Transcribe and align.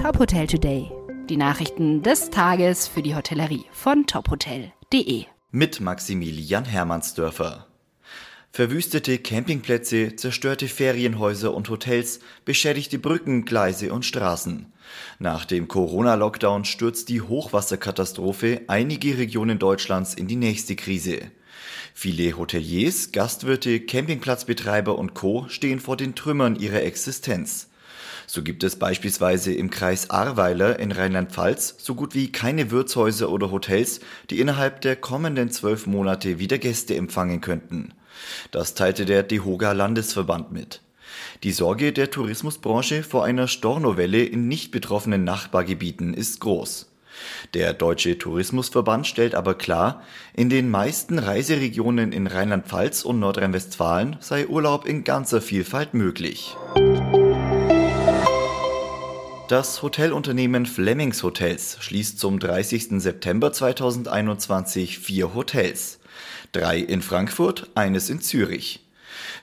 Top 0.00 0.18
Hotel 0.18 0.46
Today. 0.46 0.90
Die 1.28 1.36
Nachrichten 1.36 2.02
des 2.02 2.30
Tages 2.30 2.88
für 2.88 3.02
die 3.02 3.14
Hotellerie 3.14 3.66
von 3.70 4.06
tophotel.de. 4.06 5.26
Mit 5.50 5.80
Maximilian 5.82 6.64
Hermannsdörfer. 6.64 7.66
Verwüstete 8.50 9.18
Campingplätze, 9.18 10.16
zerstörte 10.16 10.68
Ferienhäuser 10.68 11.52
und 11.52 11.68
Hotels, 11.68 12.20
beschädigte 12.46 12.98
Brücken, 12.98 13.44
Gleise 13.44 13.92
und 13.92 14.06
Straßen. 14.06 14.72
Nach 15.18 15.44
dem 15.44 15.68
Corona-Lockdown 15.68 16.64
stürzt 16.64 17.10
die 17.10 17.20
Hochwasserkatastrophe 17.20 18.62
einige 18.68 19.18
Regionen 19.18 19.58
Deutschlands 19.58 20.14
in 20.14 20.28
die 20.28 20.36
nächste 20.36 20.76
Krise. 20.76 21.30
Viele 21.92 22.38
Hoteliers, 22.38 23.12
Gastwirte, 23.12 23.80
Campingplatzbetreiber 23.80 24.98
und 24.98 25.12
Co. 25.12 25.44
stehen 25.48 25.78
vor 25.78 25.98
den 25.98 26.14
Trümmern 26.14 26.56
ihrer 26.56 26.84
Existenz. 26.84 27.69
So 28.32 28.44
gibt 28.44 28.62
es 28.62 28.76
beispielsweise 28.76 29.52
im 29.52 29.70
Kreis 29.70 30.08
Ahrweiler 30.08 30.78
in 30.78 30.92
Rheinland-Pfalz 30.92 31.74
so 31.78 31.96
gut 31.96 32.14
wie 32.14 32.30
keine 32.30 32.70
Wirtshäuser 32.70 33.28
oder 33.28 33.50
Hotels, 33.50 33.98
die 34.30 34.38
innerhalb 34.38 34.82
der 34.82 34.94
kommenden 34.94 35.50
zwölf 35.50 35.88
Monate 35.88 36.38
wieder 36.38 36.58
Gäste 36.58 36.94
empfangen 36.94 37.40
könnten. 37.40 37.92
Das 38.52 38.74
teilte 38.74 39.04
der 39.04 39.24
DEHOGA 39.24 39.72
Landesverband 39.72 40.52
mit. 40.52 40.80
Die 41.42 41.50
Sorge 41.50 41.92
der 41.92 42.12
Tourismusbranche 42.12 43.02
vor 43.02 43.24
einer 43.24 43.48
Stornowelle 43.48 44.22
in 44.22 44.46
nicht 44.46 44.70
betroffenen 44.70 45.24
Nachbargebieten 45.24 46.14
ist 46.14 46.38
groß. 46.38 46.88
Der 47.54 47.72
Deutsche 47.72 48.16
Tourismusverband 48.16 49.08
stellt 49.08 49.34
aber 49.34 49.54
klar, 49.54 50.04
in 50.34 50.50
den 50.50 50.70
meisten 50.70 51.18
Reiseregionen 51.18 52.12
in 52.12 52.28
Rheinland-Pfalz 52.28 53.02
und 53.02 53.18
Nordrhein-Westfalen 53.18 54.18
sei 54.20 54.46
Urlaub 54.46 54.86
in 54.86 55.02
ganzer 55.02 55.40
Vielfalt 55.40 55.94
möglich. 55.94 56.56
Das 59.50 59.82
Hotelunternehmen 59.82 60.64
Flemings 60.64 61.24
Hotels 61.24 61.76
schließt 61.80 62.20
zum 62.20 62.38
30. 62.38 63.02
September 63.02 63.52
2021 63.52 65.00
vier 65.00 65.34
Hotels. 65.34 65.98
Drei 66.52 66.78
in 66.78 67.02
Frankfurt, 67.02 67.68
eines 67.74 68.10
in 68.10 68.20
Zürich. 68.20 68.86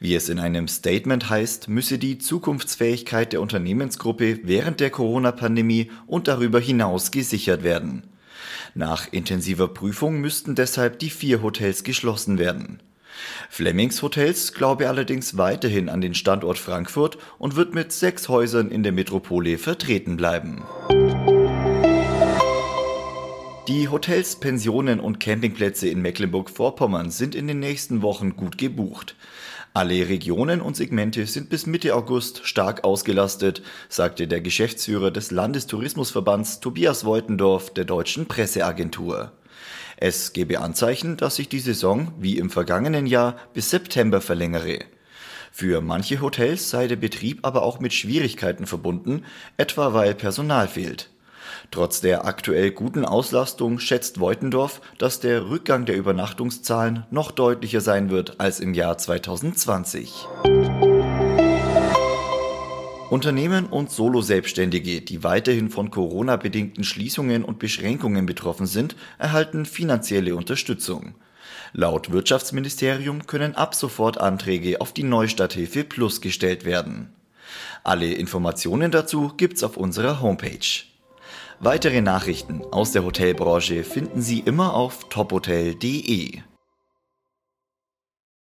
Wie 0.00 0.14
es 0.14 0.28
in 0.28 0.38
einem 0.38 0.68
Statement 0.68 1.30
heißt, 1.30 1.68
müsse 1.68 1.96
die 1.96 2.18
Zukunftsfähigkeit 2.18 3.32
der 3.32 3.40
Unternehmensgruppe 3.40 4.40
während 4.42 4.80
der 4.80 4.90
Corona-Pandemie 4.90 5.90
und 6.06 6.28
darüber 6.28 6.60
hinaus 6.60 7.10
gesichert 7.10 7.62
werden. 7.62 8.02
Nach 8.74 9.10
intensiver 9.10 9.68
Prüfung 9.68 10.20
müssten 10.20 10.54
deshalb 10.54 10.98
die 10.98 11.08
vier 11.08 11.40
Hotels 11.40 11.82
geschlossen 11.82 12.36
werden. 12.36 12.82
Flemings 13.48 14.02
Hotels 14.02 14.52
glaube 14.52 14.88
allerdings 14.88 15.36
weiterhin 15.36 15.88
an 15.88 16.00
den 16.00 16.14
Standort 16.14 16.58
Frankfurt 16.58 17.18
und 17.38 17.56
wird 17.56 17.74
mit 17.74 17.92
sechs 17.92 18.28
Häusern 18.28 18.70
in 18.70 18.82
der 18.82 18.92
Metropole 18.92 19.58
vertreten 19.58 20.16
bleiben. 20.16 20.62
Die 23.68 23.88
Hotels, 23.88 24.36
Pensionen 24.36 25.00
und 25.00 25.20
Campingplätze 25.20 25.88
in 25.88 26.02
Mecklenburg-Vorpommern 26.02 27.10
sind 27.10 27.34
in 27.34 27.46
den 27.46 27.60
nächsten 27.60 28.02
Wochen 28.02 28.36
gut 28.36 28.58
gebucht. 28.58 29.16
Alle 29.72 30.08
Regionen 30.08 30.60
und 30.60 30.76
Segmente 30.76 31.26
sind 31.26 31.48
bis 31.48 31.66
Mitte 31.66 31.96
August 31.96 32.46
stark 32.46 32.84
ausgelastet, 32.84 33.62
sagte 33.88 34.28
der 34.28 34.40
Geschäftsführer 34.40 35.10
des 35.10 35.30
Landestourismusverbands 35.30 36.60
Tobias 36.60 37.04
Woitendorf 37.04 37.72
der 37.74 37.84
deutschen 37.84 38.26
Presseagentur. 38.26 39.32
Es 39.96 40.32
gebe 40.32 40.60
Anzeichen, 40.60 41.16
dass 41.16 41.36
sich 41.36 41.48
die 41.48 41.60
Saison, 41.60 42.12
wie 42.18 42.38
im 42.38 42.50
vergangenen 42.50 43.06
Jahr, 43.06 43.36
bis 43.52 43.70
September 43.70 44.20
verlängere. 44.20 44.80
Für 45.52 45.80
manche 45.80 46.20
Hotels 46.20 46.70
sei 46.70 46.88
der 46.88 46.96
Betrieb 46.96 47.40
aber 47.42 47.62
auch 47.62 47.78
mit 47.78 47.92
Schwierigkeiten 47.92 48.66
verbunden, 48.66 49.24
etwa 49.56 49.94
weil 49.94 50.14
Personal 50.14 50.66
fehlt. 50.66 51.10
Trotz 51.70 52.00
der 52.00 52.24
aktuell 52.24 52.70
guten 52.70 53.04
Auslastung 53.04 53.78
schätzt 53.78 54.20
Voitendorf, 54.20 54.80
dass 54.98 55.20
der 55.20 55.48
Rückgang 55.48 55.86
der 55.86 55.96
Übernachtungszahlen 55.96 57.06
noch 57.10 57.30
deutlicher 57.30 57.80
sein 57.80 58.10
wird 58.10 58.40
als 58.40 58.60
im 58.60 58.74
Jahr 58.74 58.98
2020. 58.98 60.26
Unternehmen 63.14 63.66
und 63.66 63.92
Solo-Selbstständige, 63.92 65.00
die 65.00 65.22
weiterhin 65.22 65.70
von 65.70 65.92
Corona-bedingten 65.92 66.82
Schließungen 66.82 67.44
und 67.44 67.60
Beschränkungen 67.60 68.26
betroffen 68.26 68.66
sind, 68.66 68.96
erhalten 69.18 69.66
finanzielle 69.66 70.34
Unterstützung. 70.34 71.14
Laut 71.72 72.10
Wirtschaftsministerium 72.10 73.24
können 73.28 73.54
ab 73.54 73.76
sofort 73.76 74.18
Anträge 74.18 74.80
auf 74.80 74.92
die 74.92 75.04
Neustarthilfe 75.04 75.84
Plus 75.84 76.22
gestellt 76.22 76.64
werden. 76.64 77.12
Alle 77.84 78.12
Informationen 78.12 78.90
dazu 78.90 79.32
gibt's 79.36 79.62
auf 79.62 79.76
unserer 79.76 80.20
Homepage. 80.20 80.82
Weitere 81.60 82.00
Nachrichten 82.00 82.62
aus 82.72 82.90
der 82.90 83.04
Hotelbranche 83.04 83.84
finden 83.84 84.22
Sie 84.22 84.40
immer 84.40 84.74
auf 84.74 85.08
tophotel.de. 85.08 86.40